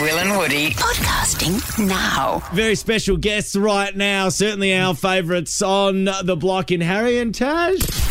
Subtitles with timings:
[0.00, 2.42] Will and Woody podcasting now.
[2.52, 4.28] Very special guests right now.
[4.28, 8.03] Certainly our favourites on the block in Harry and Tash.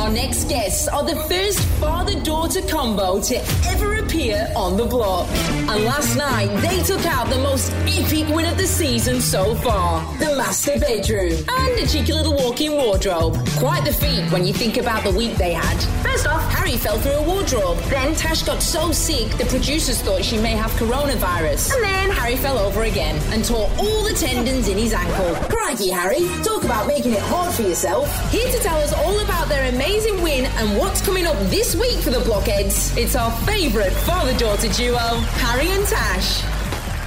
[0.00, 3.36] Our next guests are the first father daughter combo to
[3.68, 5.28] ever appear on the block.
[5.28, 10.00] And last night, they took out the most epic win of the season so far
[10.16, 13.36] the master bedroom and a cheeky little walk in wardrobe.
[13.58, 15.76] Quite the feat when you think about the week they had.
[16.02, 17.76] First off, Harry fell through a wardrobe.
[17.90, 21.74] Then Tash got so sick, the producers thought she may have coronavirus.
[21.74, 25.34] And then Harry fell over again and tore all the tendons in his ankle.
[25.54, 28.08] Crikey, Harry, talk about making it hard for yourself.
[28.32, 31.98] Here to tell us all about their amazing win and what's coming up this week
[31.98, 36.42] for the Blockheads, it's our favourite father daughter duo, Harry and Tash.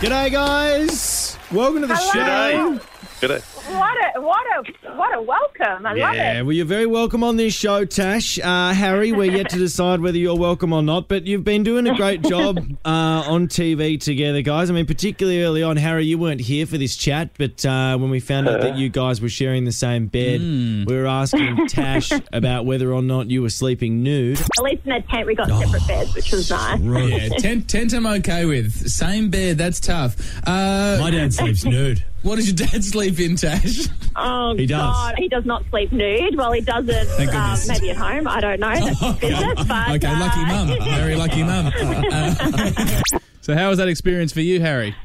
[0.02, 1.38] G'day, guys.
[1.52, 2.12] Welcome to the Hello.
[2.12, 2.80] show.
[2.80, 2.93] G'day.
[3.22, 5.86] What a what a what a welcome!
[5.86, 6.18] I love it.
[6.18, 8.38] Yeah, well, you're very welcome on this show, Tash.
[8.38, 11.88] Uh, Harry, we're yet to decide whether you're welcome or not, but you've been doing
[11.88, 12.90] a great job uh,
[13.26, 14.70] on TV together, guys.
[14.70, 18.10] I mean, particularly early on, Harry, you weren't here for this chat, but uh, when
[18.10, 22.12] we found out that you guys were sharing the same bed, we were asking Tash
[22.34, 24.40] about whether or not you were sleeping nude.
[24.42, 26.80] At least in a tent we got separate beds, which was nice.
[26.82, 28.90] Yeah, tent, tent I'm okay with.
[28.90, 30.18] Same bed, that's tough.
[30.46, 32.04] Uh, My dad sleeps nude.
[32.24, 33.88] what does your dad sleep in, Tash?
[34.16, 34.80] Oh He does.
[34.80, 36.36] God, he does not sleep nude.
[36.36, 36.88] Well, he doesn't.
[36.88, 37.68] Thank Um, goodness.
[37.68, 38.28] maybe at home.
[38.28, 38.74] I don't know.
[38.80, 40.68] That's business, but okay, uh, lucky mum.
[40.96, 41.68] Very lucky mum.
[41.76, 42.34] Uh,
[43.42, 44.96] so, how was that experience for you, Harry?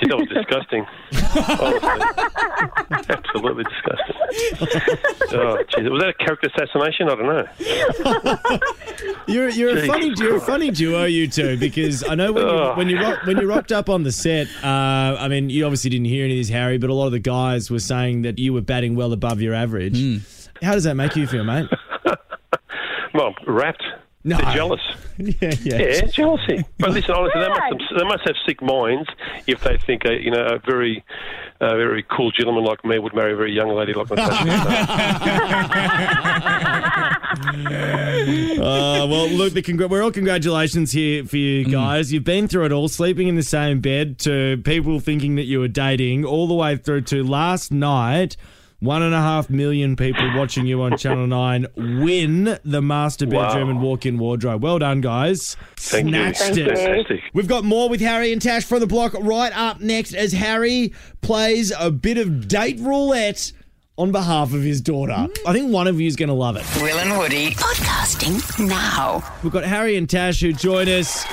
[0.00, 0.86] Gee, that was disgusting.
[1.60, 2.00] Honestly.
[3.08, 4.16] Absolutely disgusting.
[5.32, 5.88] Oh, geez.
[5.90, 7.08] Was that a character assassination?
[7.08, 7.46] I don't know.
[9.26, 12.42] You're you're a Jesus funny you're a funny duo, you two, because I know when
[12.44, 12.74] you Oh.
[12.76, 14.46] when you rock, when you rocked up on the set.
[14.62, 17.12] Uh, I mean, you obviously didn't hear any of this, Harry, but a lot of
[17.12, 19.98] the guys were saying that you were batting well above your average.
[20.62, 21.68] How does that make you feel, mate?
[23.14, 23.82] Well, wrapped.
[24.26, 24.36] No.
[24.38, 24.80] They're jealous.
[25.18, 25.76] yeah, yeah.
[25.78, 26.64] Yeah, jealousy.
[26.80, 29.08] But listen, honestly, they must have, they must have sick minds
[29.46, 31.04] if they think a you know a very
[31.60, 34.32] a very cool gentleman like me would marry a very young lady like myself.
[38.56, 42.12] Uh, well, look, the congr- we're all congratulations here for you guys.
[42.12, 45.60] You've been through it all, sleeping in the same bed, to people thinking that you
[45.60, 48.36] were dating, all the way through to last night.
[48.86, 53.64] One and a half million people watching you on Channel 9 win the master bedroom
[53.66, 53.70] Wow.
[53.70, 54.62] and walk in wardrobe.
[54.62, 55.56] Well done, guys.
[55.76, 56.66] Thank Snatched you.
[56.66, 56.78] it.
[56.78, 57.20] Fantastic.
[57.34, 60.92] We've got more with Harry and Tash from the block right up next as Harry
[61.20, 63.50] plays a bit of date roulette
[63.98, 65.26] on behalf of his daughter.
[65.46, 66.64] I think one of you is going to love it.
[66.80, 69.22] Will and Woody podcasting now.
[69.42, 71.24] We've got Harry and Tash who join us.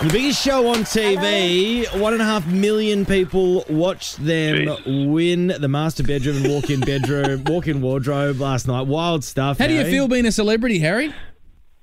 [0.00, 5.10] On The biggest show on TV, one and a half million people watched them Jeez.
[5.10, 8.86] win the master bedroom and walk-in bedroom, walk-in wardrobe last night.
[8.86, 9.58] Wild stuff.
[9.58, 9.90] How do you eh?
[9.90, 11.12] feel being a celebrity, Harry?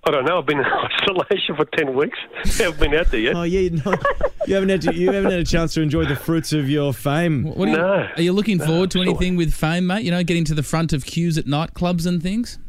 [0.07, 0.37] I don't know.
[0.37, 0.65] I've been in
[1.09, 2.17] isolation for ten weeks.
[2.35, 3.35] I haven't been out there yet.
[3.35, 3.95] Oh yeah, no,
[4.45, 6.93] you haven't had to, you haven't had a chance to enjoy the fruits of your
[6.93, 7.43] fame.
[7.43, 8.07] What are you, No.
[8.15, 9.09] Are you looking forward to sure.
[9.09, 10.03] anything with fame, mate?
[10.03, 12.59] You know, getting to the front of queues at nightclubs and things?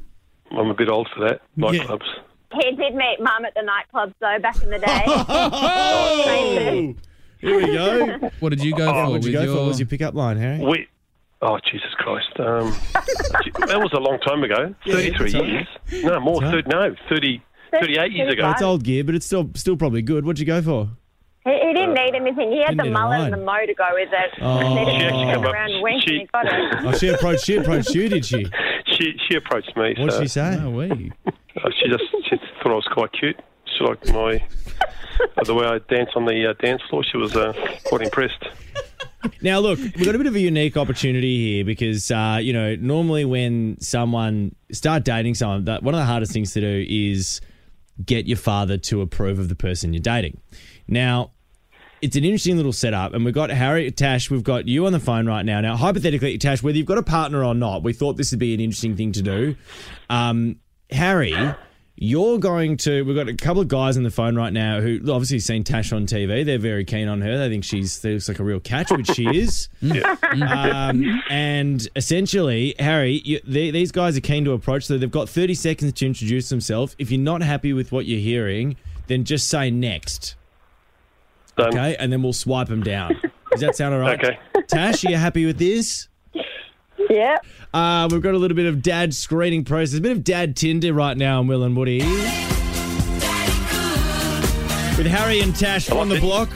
[0.50, 1.42] I'm a bit old for that.
[1.58, 2.06] Nightclubs.
[2.54, 5.02] He did meet Mum at the nightclub though back in the day.
[5.06, 6.94] Oh,
[7.40, 8.30] here we go.
[8.40, 9.10] What did you go for?
[9.10, 9.54] What did you go your...
[9.54, 9.60] for?
[9.60, 10.64] What was your pickup line, Harry?
[10.64, 10.88] We.
[11.42, 12.28] Oh Jesus Christ!
[12.38, 14.74] Um, that was a long time ago.
[14.86, 15.68] Thirty-three it's all years.
[16.02, 16.42] No more.
[16.42, 17.42] all Thir- no, 30,
[17.72, 18.50] 38 years ago.
[18.50, 20.24] It's old gear, but it's still still probably good.
[20.24, 20.88] What'd you go for?
[21.46, 22.50] he, he didn't need anything.
[22.50, 24.30] He had the need mullet and the mo to go with it.
[24.40, 24.60] Oh.
[24.60, 26.52] She actually turn come up- around and wink she- and got it.
[26.84, 27.44] Oh, she approached.
[27.44, 28.46] She approached you, did she?
[28.86, 29.94] She she approached me.
[29.98, 30.58] What'd so, she say?
[30.60, 31.12] Oh, wee.
[31.62, 33.38] Uh, she just she thought I was quite cute.
[33.64, 34.42] She liked my
[35.36, 37.04] uh, the way I dance on the uh, dance floor.
[37.04, 37.52] She was uh,
[37.84, 38.44] quite impressed.
[39.42, 42.76] Now, look, we've got a bit of a unique opportunity here because, uh, you know,
[42.76, 47.40] normally when someone start dating someone, that one of the hardest things to do is
[48.04, 50.40] get your father to approve of the person you're dating.
[50.86, 51.32] Now,
[52.02, 54.30] it's an interesting little setup, and we've got Harry Tash.
[54.30, 55.60] We've got you on the phone right now.
[55.60, 58.54] Now, hypothetically, Tash, whether you've got a partner or not, we thought this would be
[58.54, 59.56] an interesting thing to do.
[60.10, 60.56] Um,
[60.90, 61.34] Harry,
[61.96, 63.02] you're going to.
[63.04, 65.92] We've got a couple of guys on the phone right now who obviously seen Tash
[65.92, 66.44] on TV.
[66.44, 67.38] They're very keen on her.
[67.38, 69.68] They think she's they looks like a real catch, which she is.
[69.82, 74.86] um, and essentially, Harry, you, they, these guys are keen to approach.
[74.86, 76.94] So they've got 30 seconds to introduce themselves.
[76.98, 78.76] If you're not happy with what you're hearing,
[79.06, 80.36] then just say next.
[81.56, 81.68] Done.
[81.68, 83.18] Okay, and then we'll swipe them down.
[83.50, 84.16] Does that sound all right?
[84.24, 84.38] Okay.
[84.68, 86.08] Tash, are you happy with this?
[87.10, 87.36] Yeah.
[87.74, 90.92] Uh, we've got a little bit of dad screening process, a bit of dad Tinder
[90.92, 91.98] right now on Will and Woody.
[94.96, 96.48] With Harry and Tash on the block.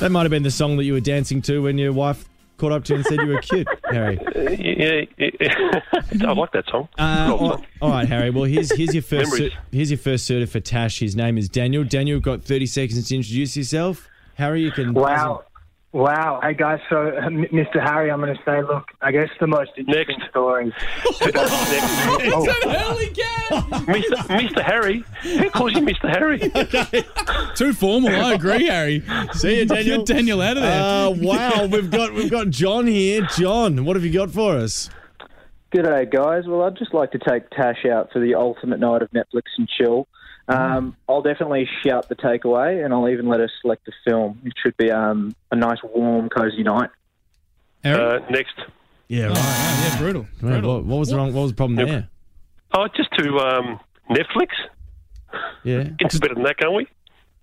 [0.00, 2.72] That might have been the song that you were dancing to when your wife caught
[2.72, 4.18] up to you and said you were cute, Harry.
[4.34, 5.80] Yeah, yeah, yeah.
[6.28, 6.88] I like that song.
[6.98, 8.30] Uh, all, all right, Harry.
[8.30, 9.52] Well, here's here's your first Memories.
[9.52, 11.00] cer- here's your first certi for Tash.
[11.00, 11.84] His name is Daniel.
[11.84, 14.08] Daniel, got 30 seconds to introduce yourself.
[14.34, 14.94] Harry, you can.
[14.94, 15.44] Wow.
[15.92, 16.40] Wow.
[16.42, 16.80] Hey, guys.
[16.90, 17.82] So, uh, Mr.
[17.82, 20.30] Harry, I'm going to say, look, I guess the most interesting Next.
[20.30, 20.66] story.
[23.88, 24.16] Mr.
[24.28, 24.62] Mr.
[24.62, 25.02] Harry.
[25.22, 26.10] Who calls you Mr.
[26.10, 26.38] Harry?
[27.54, 28.10] Too formal.
[28.10, 29.02] I agree, Harry.
[29.32, 30.04] See you, Daniel.
[30.04, 30.82] Get Daniel out of there.
[30.82, 33.26] Uh, wow, we've got we've got John here.
[33.36, 34.90] John, what have you got for us?
[35.72, 36.44] G'day, guys.
[36.46, 39.68] Well, I'd just like to take Tash out for the ultimate night of Netflix and
[39.68, 40.06] chill.
[40.48, 44.40] Um, I'll definitely shout the takeaway, and I'll even let her select the film.
[44.44, 46.90] It should be um, a nice, warm, cozy night.
[47.84, 48.00] Harry?
[48.02, 48.54] Uh, next.
[49.08, 49.36] Yeah, Oh, right.
[49.36, 50.22] yeah, yeah, brutal.
[50.22, 50.74] Right, brutal.
[50.76, 51.32] What, what was wrong?
[51.34, 52.08] What was the problem there?
[52.74, 53.80] Oh, just to um,
[54.10, 54.48] Netflix.
[55.64, 56.86] Yeah, It's better than that, can't we?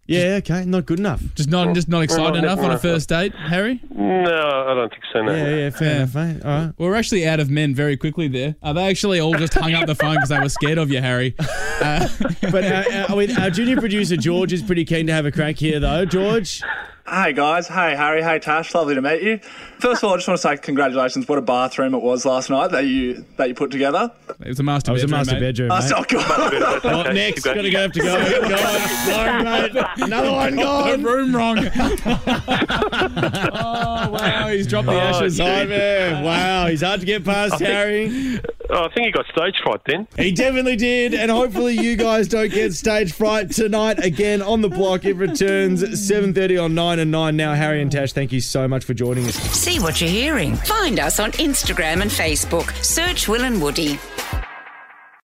[0.08, 0.36] Yeah.
[0.40, 1.22] Okay, not good enough.
[1.36, 3.82] Just not, just not excited enough on a first date, Harry.
[3.90, 5.22] No, I don't think so.
[5.24, 5.34] No.
[5.36, 5.70] Yeah, yeah.
[5.70, 5.96] Fair Yeah.
[5.98, 6.42] enough, mate.
[6.44, 6.74] All right.
[6.78, 8.56] We're actually out of men very quickly there.
[8.64, 11.02] Uh, they actually all just hung up the phone because they were scared of you,
[11.02, 11.36] Harry.
[11.40, 12.08] Uh,
[12.52, 15.32] But uh, uh, I mean, our junior producer George is pretty keen to have a
[15.32, 16.06] crack here, though.
[16.06, 16.62] George,
[17.08, 19.38] Hey guys, hey Harry, hey Tash, lovely to meet you.
[19.78, 21.28] First of all, I just want to say congratulations.
[21.28, 24.12] What a bathroom it was last night that you that you put together.
[24.40, 25.40] it was a master I was a bedroom, master mate.
[25.42, 25.72] bedroom.
[25.72, 25.84] Oh, mate.
[25.88, 26.22] so good.
[26.82, 28.50] That's Oh, next, Keep gonna go have to go.
[28.50, 28.90] go on.
[29.06, 29.86] Sorry, mate.
[29.98, 31.04] Another one The gone.
[31.04, 31.60] room wrong.
[33.54, 35.40] oh wow, he's dropped the Oh, ashes.
[35.40, 36.24] Oh, man.
[36.24, 38.40] Wow, he's hard to get past, Harry.
[38.70, 40.08] Oh, I think he got stage fright then.
[40.18, 44.04] He definitely did, and hopefully you guys don't get stage fright tonight.
[44.04, 47.36] Again on the block, it returns 7:30 on nine and nine.
[47.36, 49.36] Now, Harry and Tash, thank you so much for joining us.
[49.36, 50.56] See what you're hearing.
[50.56, 52.72] Find us on Instagram and Facebook.
[52.84, 54.00] Search Will and Woody.